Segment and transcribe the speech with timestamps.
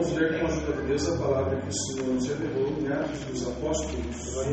[0.00, 2.88] vamos ler com a ajuda de Deus a palavra que o Senhor nos revelou em
[2.88, 4.46] Atos dos Apóstolos.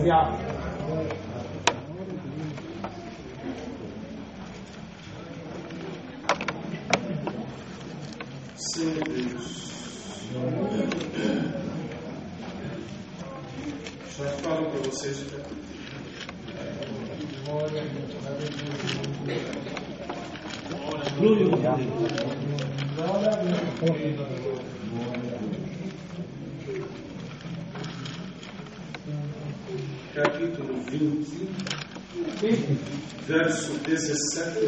[33.27, 34.59] verso 17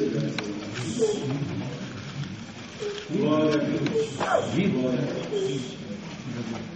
[3.11, 4.09] Glória a Deus.
[4.53, 5.77] Glória a Deus.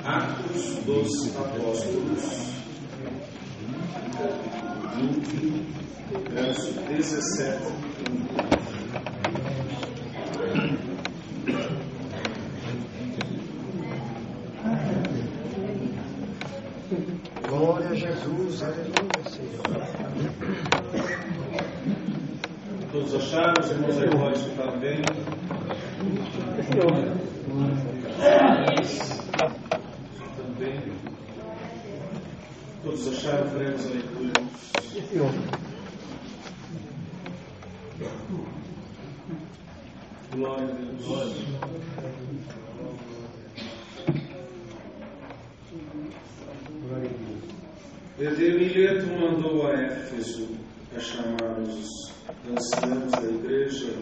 [0.04, 2.54] Atos dos Apóstolos.
[4.96, 5.66] 21,
[6.32, 8.53] verso 17
[52.94, 53.94] anciãos da igreja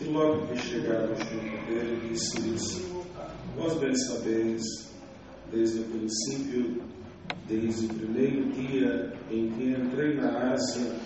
[0.00, 2.82] e logo que chegaram junto dele disse-lhes
[3.56, 4.62] Vós bem sabeis,
[5.52, 6.82] desde o princípio,
[7.46, 10.96] desde o primeiro dia em que entrei na Ásia,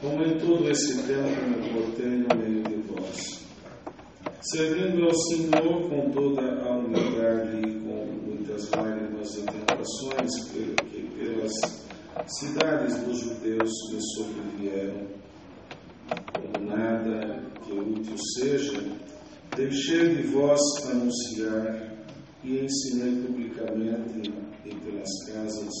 [0.00, 3.44] como em todo esse tempo me portei no meio de vós,
[4.40, 10.76] servindo ao Senhor com toda a humildade e com muitas lágrimas e tentações que
[11.18, 11.52] pelas
[12.38, 15.22] cidades dos judeus me sobrevieram.
[16.60, 18.82] Nada que útil seja,
[19.56, 21.92] deixei de vós anunciar
[22.44, 24.32] e ensinei publicamente
[24.64, 25.72] e pelas casas,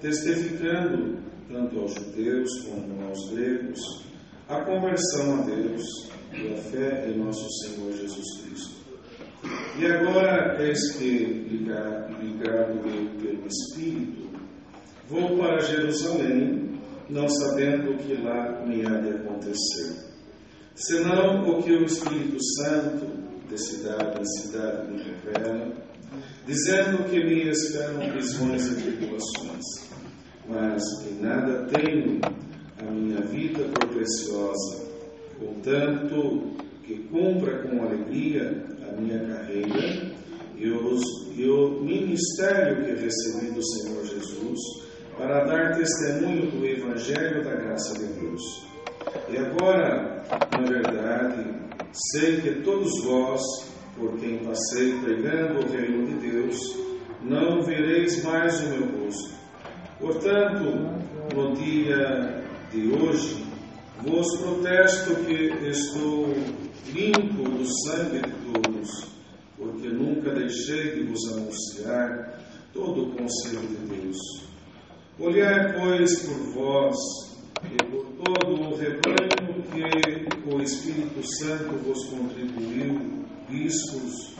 [0.00, 1.18] testificando
[1.50, 4.04] tanto aos judeus como aos gregos
[4.48, 8.82] a conversão a Deus e a fé em nosso Senhor Jesus Cristo.
[9.78, 12.78] E agora, eis que, ligado, ligado
[13.20, 14.30] pelo Espírito,
[15.08, 16.61] vou para Jerusalém,
[17.08, 20.12] não sabendo o que lá me há de acontecer.
[20.74, 23.06] Senão o que o Espírito Santo,
[23.48, 25.72] de cidade em cidade, me revela,
[26.46, 29.92] dizendo que me esperam prisões e tribulações.
[30.48, 32.20] Mas em nada tenho
[32.78, 34.86] a minha vida por preciosa,
[35.38, 40.12] contanto que cumpra com alegria a minha carreira
[40.56, 44.58] e o ministério que recebi do Senhor Jesus
[45.16, 48.66] para dar testemunho do Evangelho da graça de Deus.
[49.28, 51.44] E agora, na verdade,
[51.92, 53.40] sei que todos vós,
[53.96, 56.76] por quem passei pregando o reino de Deus,
[57.22, 59.34] não vereis mais o meu rosto.
[60.00, 60.64] Portanto,
[61.34, 62.42] no dia
[62.72, 63.46] de hoje,
[64.02, 65.34] vos protesto que
[65.68, 66.28] estou
[66.92, 69.06] limpo do sangue de todos,
[69.56, 72.40] porque nunca deixei de vos anunciar
[72.72, 74.51] todo o conselho de Deus.
[75.22, 76.96] Olhai, pois, por vós
[77.70, 84.34] e por todo o rebanho que o Espírito Santo vos contribuiu, bispos,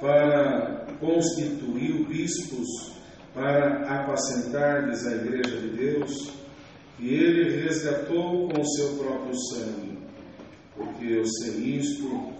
[0.00, 2.66] para constituir bispos,
[3.32, 6.32] para apacentardes a igreja de Deus,
[6.98, 9.96] que ele resgatou com seu próprio sangue.
[10.74, 12.32] Porque eu sei isto,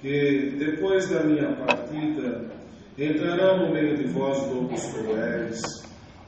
[0.00, 2.50] que depois da minha partida
[2.96, 5.83] entrarão no meio de vós lobos cruéis,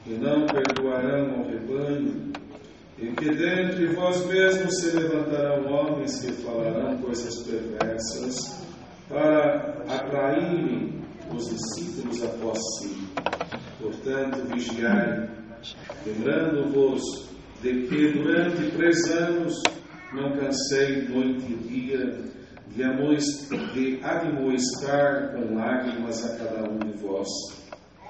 [0.07, 2.31] que não perdoarão ao rebanho,
[2.97, 8.63] e que dentre vós mesmos se levantarão homens que falarão coisas perversas,
[9.09, 11.01] para atraírem
[11.35, 12.97] os discípulos após si.
[13.81, 15.29] Portanto, vigiai,
[16.05, 17.27] lembrando-vos
[17.61, 19.61] de que durante três anos
[20.13, 22.17] não cansei noite e dia
[22.69, 22.87] de,
[23.73, 27.27] de admoestar com lágrimas a cada um de vós.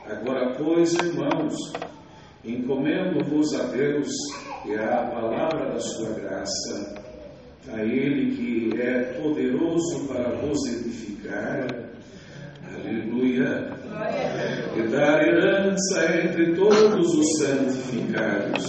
[0.10, 1.54] Agora, pois, irmãos,
[2.46, 4.08] encomendo-vos a Deus
[4.66, 7.04] e à palavra da sua graça,
[7.68, 11.68] a Ele que é poderoso para vos edificar.
[12.74, 13.70] Aleluia.
[14.78, 18.66] E dar herança entre todos os santificados.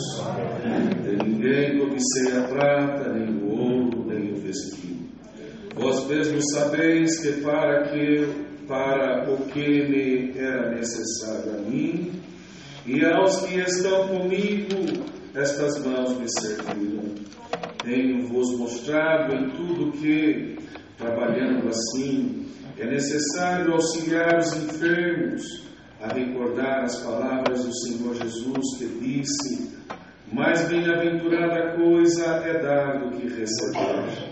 [1.05, 5.07] De ninguém cobicei a prata, nem o ouro, nem o vestido.
[5.77, 12.13] Vós mesmos sabeis que para que para o que me era necessário a mim
[12.87, 15.05] e aos que estão comigo,
[15.35, 17.15] estas mãos me serviram.
[17.83, 20.59] Tenho-vos mostrado em tudo que,
[20.97, 22.47] trabalhando assim,
[22.79, 25.69] é necessário auxiliar os enfermos,
[26.01, 29.77] a recordar as palavras do Senhor Jesus que disse:
[30.33, 34.29] Mais bem-aventurada coisa é dar do que receber.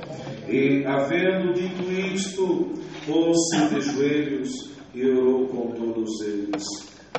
[0.49, 2.71] E, havendo dito isto,
[3.07, 6.65] pôs-se de joelhos e orou com todos eles.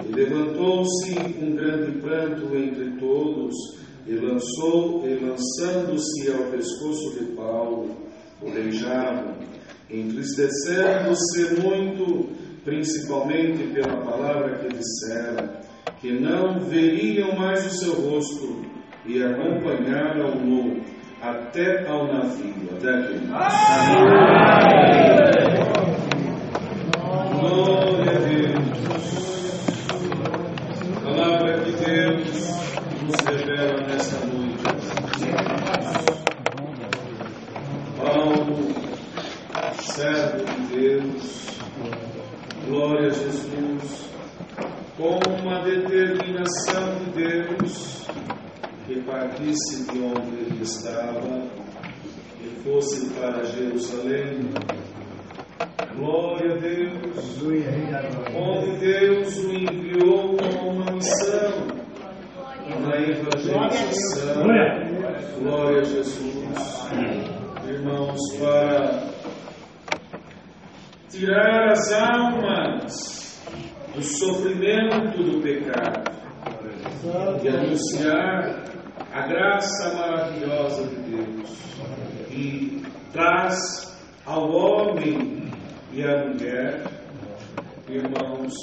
[0.04, 3.54] E levantou-se um grande pranto entre todos,
[4.08, 7.90] e lançou, e lançando-se ao pescoço de Paulo,
[8.42, 9.36] o beijavam,
[9.90, 12.30] entristecendo-se muito,
[12.64, 15.62] principalmente pela palavra que dissera,
[16.00, 18.62] que não veriam mais o seu rosto,
[19.06, 20.82] e acompanharam-no
[21.22, 22.54] até ao navio.
[22.78, 23.18] Até aqui.
[71.10, 73.42] Tirar as almas
[73.94, 76.18] do sofrimento do pecado.
[77.44, 78.64] E anunciar
[79.14, 81.58] a graça maravilhosa de Deus.
[82.32, 82.84] E
[83.14, 85.50] traz ao homem
[85.94, 86.84] e à mulher,
[87.90, 88.54] irmãos,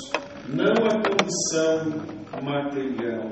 [0.48, 3.30] não a condição material,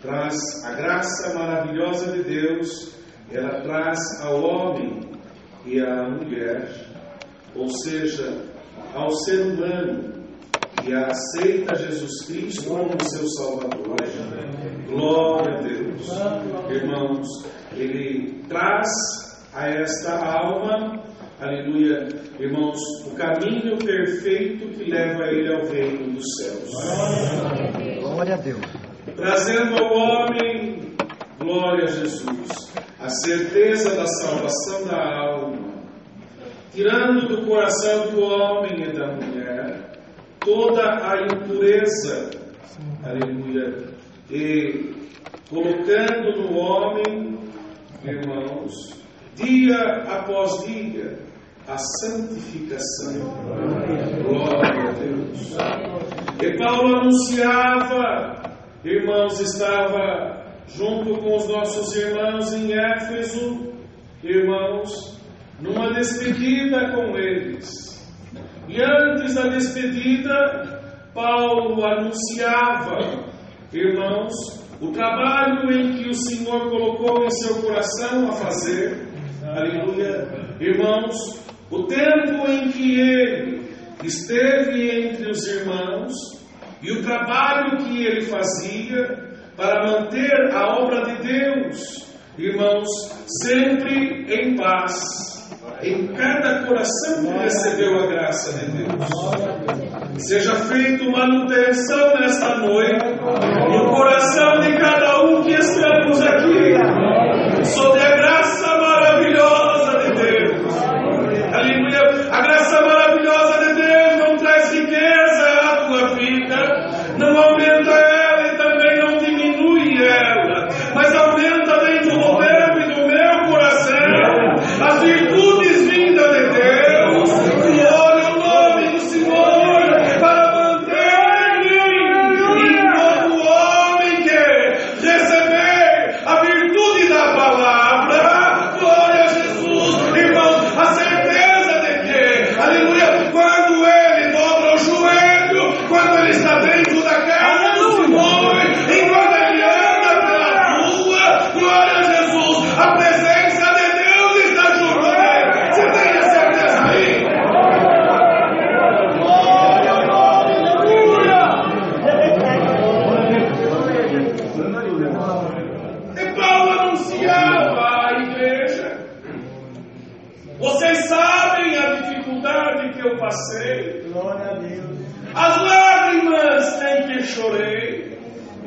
[0.00, 0.34] traz
[0.64, 2.96] a graça maravilhosa de Deus,
[3.30, 5.00] ela traz ao homem
[5.66, 6.85] e à mulher,
[7.56, 8.42] ou seja,
[8.94, 10.14] ao ser humano,
[10.82, 13.96] que aceita Jesus Cristo como seu Salvador.
[14.88, 16.08] Glória a Deus.
[16.70, 17.26] Irmãos,
[17.72, 18.86] Ele traz
[19.52, 21.02] a esta alma,
[21.40, 22.08] aleluia,
[22.38, 26.70] irmãos, o caminho perfeito que leva ele ao reino dos céus.
[28.00, 28.60] Glória a Deus.
[29.16, 30.94] Trazendo ao homem,
[31.38, 35.65] glória a Jesus, a certeza da salvação da alma,
[36.76, 39.92] tirando do coração do homem e da mulher
[40.40, 42.30] toda a impureza,
[43.02, 43.88] aleluia,
[44.30, 44.94] e
[45.48, 47.38] colocando no homem,
[48.04, 48.92] irmãos,
[49.34, 51.18] dia após dia,
[51.66, 53.24] a santificação.
[54.22, 55.56] Glória a Deus.
[56.42, 63.72] E Paulo anunciava, irmãos, estava junto com os nossos irmãos em Éfeso,
[64.22, 65.15] irmãos,
[65.60, 67.86] numa despedida com eles.
[68.68, 70.82] E antes da despedida,
[71.14, 73.24] Paulo anunciava,
[73.72, 74.34] irmãos,
[74.80, 79.06] o trabalho em que o Senhor colocou em seu coração a fazer.
[79.44, 80.28] Aleluia.
[80.60, 81.14] Irmãos,
[81.70, 83.70] o tempo em que ele
[84.02, 86.12] esteve entre os irmãos
[86.82, 89.24] e o trabalho que ele fazia
[89.56, 92.86] para manter a obra de Deus, irmãos,
[93.42, 95.35] sempre em paz
[95.82, 98.94] em cada coração que recebeu a graça de Deus.
[100.18, 103.04] Seja feita manutenção nesta noite
[103.70, 106.74] no coração de cada um que estamos aqui,
[108.00, 108.15] a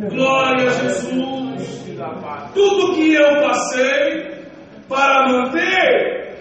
[0.07, 1.85] Glória a Jesus.
[2.53, 4.45] Tudo que eu passei
[4.87, 6.37] para manter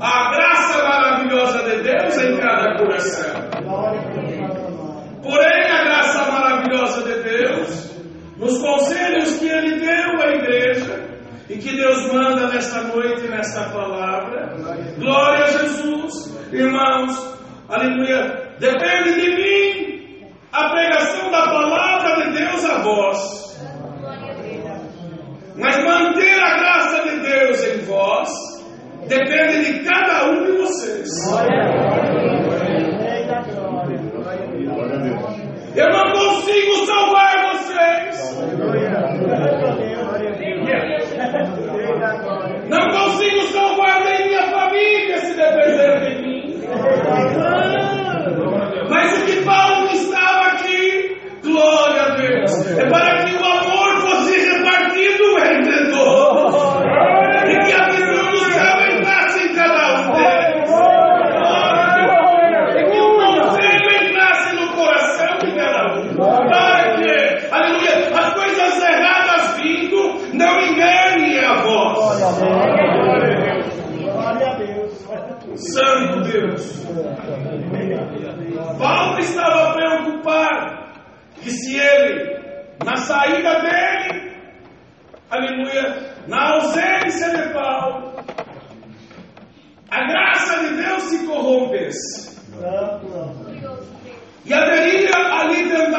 [0.00, 3.40] a graça maravilhosa de Deus em cada coração.
[5.22, 7.92] Porém, a graça maravilhosa de Deus,
[8.36, 11.06] nos conselhos que Ele deu à igreja,
[11.48, 14.56] e que Deus manda nesta noite, nesta palavra,
[14.98, 19.85] glória a Jesus, irmãos, aleluia, depende de mim
[20.56, 23.60] a pregação da palavra de Deus a vós,
[25.54, 28.30] mas manter a graça de Deus em vós
[29.06, 31.10] depende de cada um de vocês.
[35.76, 38.36] Eu não consigo salvar vocês.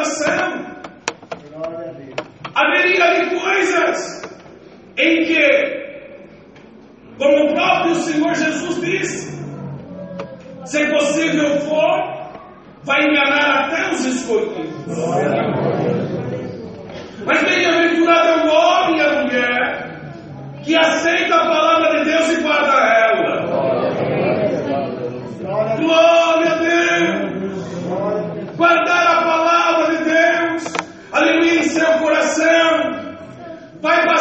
[0.07, 0.65] coração.
[2.55, 4.21] Haveria de coisas
[4.97, 5.37] em que,
[7.17, 9.37] como o próprio Senhor Jesus disse,
[10.65, 12.31] se possível for,
[12.83, 14.97] vai enganar até os escolhidos.
[17.25, 19.87] Mas bem-aventurado é o homem e a mulher
[20.63, 22.76] que aceita a palavra de Deus e guarda
[33.81, 34.16] Bye bye.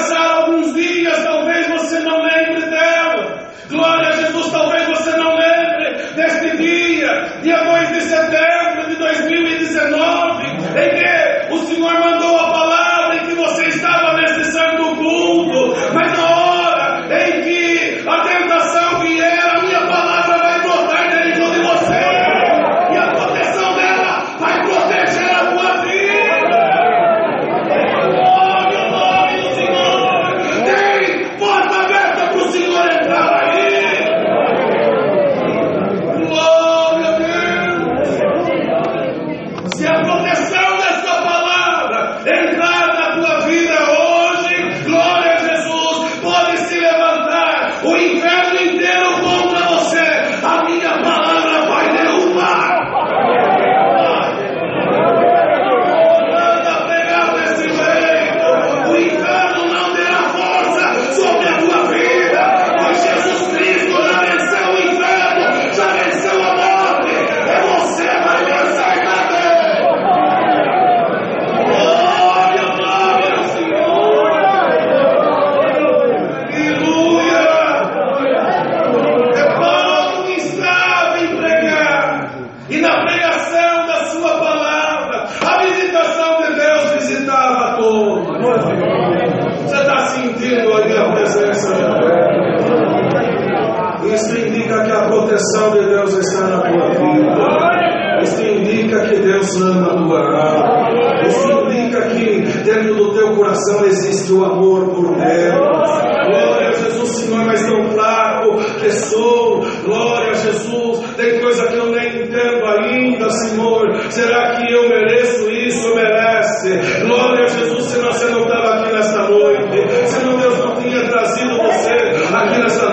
[114.26, 115.95] Será que eu mereço isso?
[115.95, 116.76] Merece.
[117.02, 120.09] Glória a Jesus, se você não estava aqui nesta noite.
[120.09, 121.92] se Deus não tinha trazido você
[122.35, 122.86] aqui nesta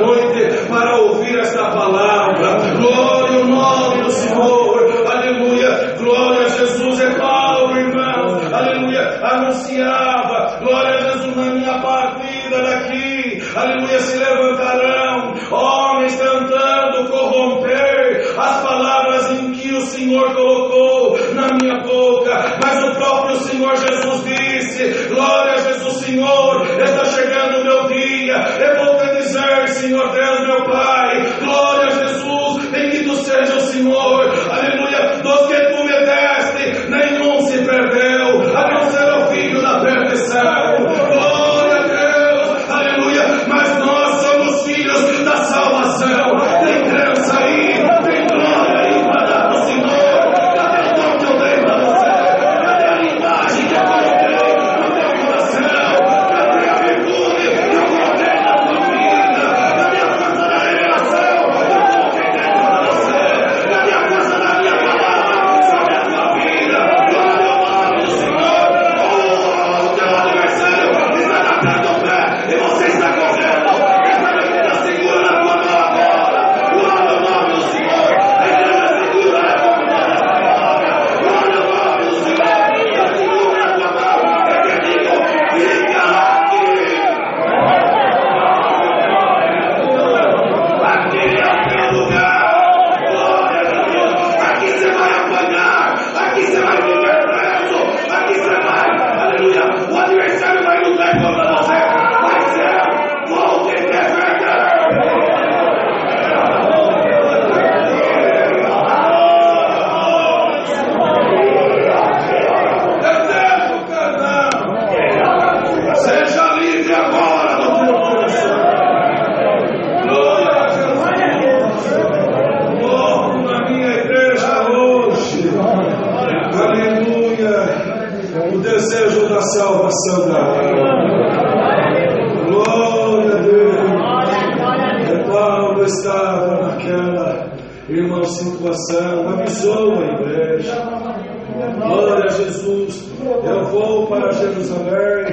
[142.54, 143.12] Jesus,
[143.44, 145.26] eu vou para Jerusalém,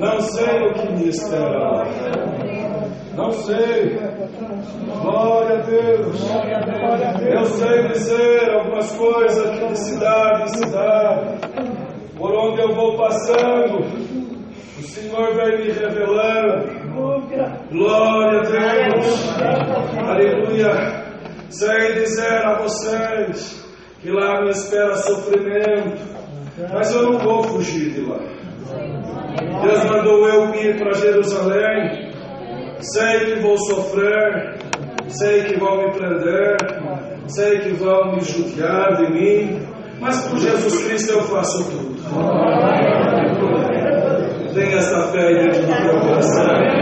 [0.00, 1.84] não sei o que me espera.
[3.14, 3.96] Não sei.
[5.00, 6.20] Glória a Deus.
[7.24, 11.38] Eu sei dizer algumas coisas de cidade em cidade.
[12.16, 13.78] Por onde eu vou passando,
[14.78, 16.84] o Senhor vai me revelando.
[17.70, 19.34] Glória a Deus.
[20.04, 21.04] Aleluia.
[21.50, 23.64] Sei dizer a vocês
[24.04, 26.13] que lá me espera sofrimento,
[26.72, 28.18] mas eu não vou fugir de lá.
[29.62, 32.12] Deus mandou eu ir para Jerusalém.
[32.80, 34.56] Sei que vou sofrer,
[35.08, 36.56] sei que vão me prender,
[37.26, 39.58] sei que vão me julgar de mim,
[40.00, 41.94] mas por Jesus Cristo eu faço tudo.
[44.54, 46.73] Tenha essa fé dentro do meu coração.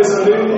[0.00, 0.49] always a new